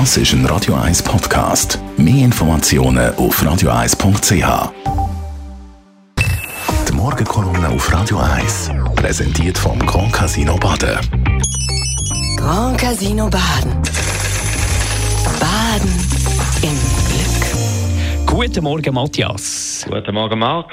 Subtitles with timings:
[0.00, 1.78] Das ist ein Radio 1 Podcast.
[1.96, 4.72] Mehr Informationen auf radio1.ch.
[6.88, 10.98] Die Morgenkolumne auf Radio 1 präsentiert vom Grand Casino Baden.
[12.36, 13.80] Grand Casino Baden.
[15.38, 15.94] Baden
[16.64, 16.76] im
[17.06, 18.26] Glück.
[18.26, 19.86] Guten Morgen, Matthias.
[19.88, 20.72] Guten Morgen, Marc.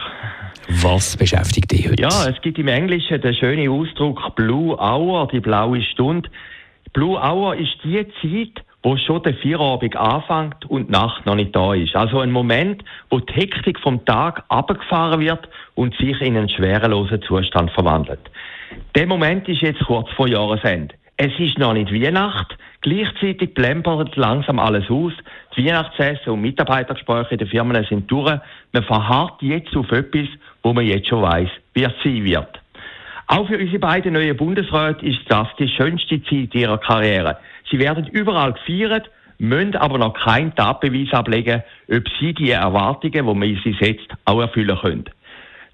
[0.81, 2.01] Was beschäftigt dich heute?
[2.01, 6.27] Ja, es gibt im Englischen den schönen Ausdruck Blue Hour, die blaue Stunde.
[6.93, 11.55] Blue Hour ist die Zeit, wo schon der Feierabend anfängt und die Nacht noch nicht
[11.55, 11.95] da ist.
[11.95, 17.21] Also ein Moment, wo die Hektik vom Tag abgefahren wird und sich in einen schwerelosen
[17.21, 18.19] Zustand verwandelt.
[18.95, 20.95] Der Moment ist jetzt kurz vor Jahresende.
[21.17, 25.13] Es ist noch nicht Weihnacht, gleichzeitig plempert langsam alles aus.
[25.55, 28.39] Die Weihnachtsessen und Mitarbeitergespräche in den Firmen sind durch.
[28.71, 30.27] Man verharrt jetzt auf etwas,
[30.63, 32.60] wo man jetzt schon weiß, wie es sein wird.
[33.33, 37.37] Auch für unsere beiden neuen Bundesräte ist das die schönste Zeit ihrer Karriere.
[37.71, 43.33] Sie werden überall gefeiert, müssen aber noch keinen Tatbeweis ablegen, ob sie die Erwartungen, die
[43.33, 45.05] man sie setzt, auch erfüllen können.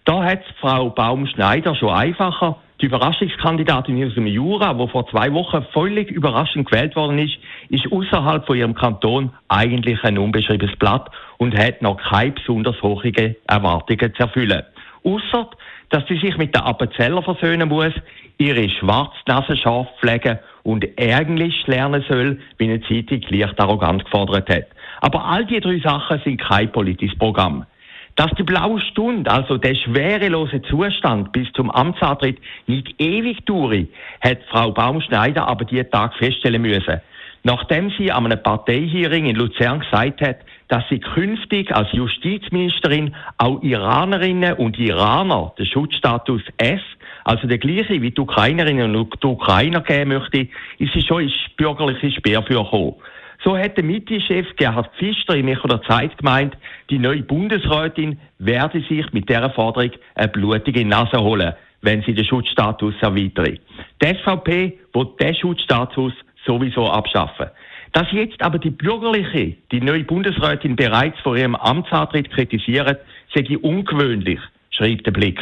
[0.05, 2.57] Da hat Frau Baum-Schneider schon einfacher.
[2.79, 7.91] Die Überraschungskandidatin aus dem Jura, die vor zwei Wochen völlig überraschend gewählt worden ist, ist
[7.91, 14.13] außerhalb von ihrem Kanton eigentlich ein unbeschriebenes Blatt und hat noch keine besonders hohen Erwartungen
[14.13, 14.61] zu erfüllen.
[15.07, 15.49] Ausser,
[15.89, 17.93] dass sie sich mit der Appenzeller versöhnen muss,
[18.37, 24.67] ihre Schwarznase scharf pflegen und Englisch lernen soll, wie eine Zeitung leicht arrogant gefordert hat.
[25.01, 27.65] Aber all die drei Sachen sind kein politisches Programm.
[28.17, 33.87] Dass die blaue Stunde, also der schwerelose Zustand bis zum Amtsantritt, nicht ewig dauert,
[34.21, 36.99] hat Frau Baumschneider aber diesen Tag feststellen müssen.
[37.47, 43.63] Nachdem sie an einem Parteihearing in Luzern gesagt hat, dass sie künftig als Justizministerin auch
[43.63, 46.81] Iranerinnen und Iraner den Schutzstatus S,
[47.23, 52.11] also der gleiche wie die Ukrainerinnen und Ukrainer geben möchte, ist sie schon ins bürgerliche
[52.11, 52.95] Speerführer gekommen.
[53.45, 56.57] So hat der Mitte-Chef Gerhard Pfister in der Zeit gemeint,
[56.89, 62.25] die neue Bundesrätin werde sich mit dieser Forderung eine blutige Nase holen, wenn sie den
[62.25, 63.59] Schutzstatus erweitere.
[64.03, 66.11] Die SVP will diesen Schutzstatus
[66.45, 67.47] sowieso abschaffen.
[67.93, 72.99] Dass jetzt aber die bürgerliche, die neue Bundesrätin bereits vor ihrem Amtsantritt kritisiert,
[73.33, 74.39] sei ungewöhnlich,
[74.71, 75.39] schreibt der Blick.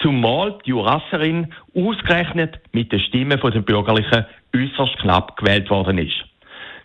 [0.00, 6.27] Zumal die Jurasserin ausgerechnet mit den Stimmen der Bürgerlichen äußerst knapp gewählt worden ist.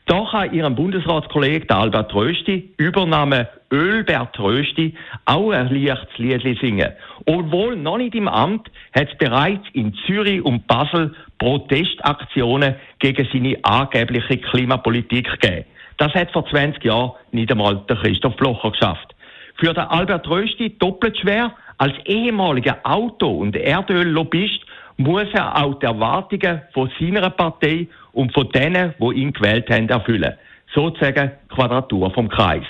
[0.06, 6.92] Da kann Ihrem Bundesratskollege Albert Rösti, Übername Ölbert Rösti, auch ein leichtes Lied singen.
[7.26, 13.58] Obwohl noch nicht im Amt, hat es bereits in Zürich und Basel Protestaktionen gegen seine
[13.64, 15.66] angebliche Klimapolitik gegeben.
[15.98, 19.16] Das hat vor 20 Jahren nicht einmal der Christoph Blocher geschafft.
[19.56, 21.54] Für den Albert Rösti doppelt schwer.
[21.78, 24.62] Als ehemaliger Auto- und Erdöllobbyist
[24.98, 29.90] muss er auch die Erwartungen von seiner Partei und von denen, die ihn gewählt haben,
[29.90, 30.34] erfüllen.
[30.74, 32.66] Sozusagen Quadratur vom Kreis.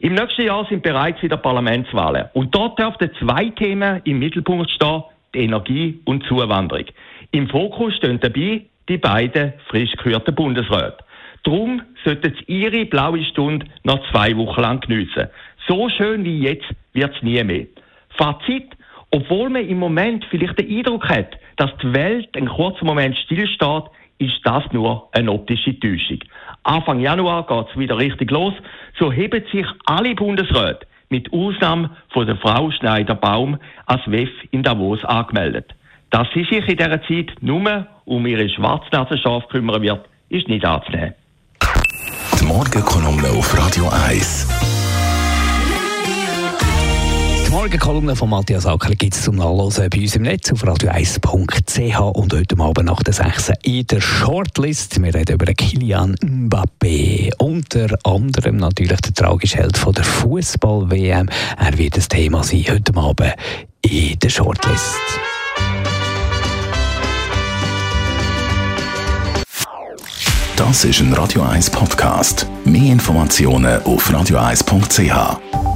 [0.00, 2.26] Im nächsten Jahr sind bereits wieder Parlamentswahlen.
[2.32, 5.04] Und dort dürften zwei Themen im Mittelpunkt stehen,
[5.34, 6.86] die Energie und Zuwanderung.
[7.30, 10.98] Im Fokus stehen dabei die beiden frisch gehörten Bundesräte.
[11.44, 15.28] Darum sollten sie ihre blaue Stunde noch zwei Wochen lang geniessen.
[15.68, 17.66] So schön wie jetzt wird es nie mehr.
[18.10, 18.70] Fazit,
[19.12, 23.84] obwohl man im Moment vielleicht den Eindruck hat, dass die Welt einen kurzen Moment stillsteht,
[24.18, 26.20] ist das nur eine optische Täuschung.
[26.64, 28.54] Anfang Januar geht es wieder richtig los.
[28.98, 35.04] So heben sich alle Bundesräte mit Ausnahme von der Frau Schneider-Baum als WEF in Davos
[35.04, 35.74] angemeldet.
[36.10, 41.14] Dass sie sich in dieser Zeit nur um ihre Schwarznasenschafe kümmern wird, ist nicht anzunehmen.
[42.40, 44.61] Die Morgenkolumne auf Radio 1.
[47.62, 52.32] Morgenkolumne von Matthias Acker gibt es zum Nachlesen bei uns im Netz auf radio1.ch und
[52.34, 53.52] heute Abend nach der 6.
[53.62, 55.00] in der Shortlist.
[55.00, 57.30] Wir reden über Kilian Mbappé.
[57.38, 61.28] Unter anderem natürlich der tragische Held von der Fußball-WM.
[61.56, 63.36] Er wird das Thema sein heute Abend
[63.82, 64.96] in der Shortlist.
[70.56, 72.44] Das ist ein Radio 1 Podcast.
[72.64, 75.71] Mehr Informationen auf radio1.ch.